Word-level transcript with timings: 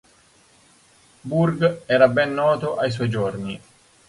Burgh 1.33 1.67
era 1.99 2.07
ben 2.17 2.33
noto 2.39 2.75
ai 2.79 2.89
suoi 2.89 3.07
giorni. 3.09 3.61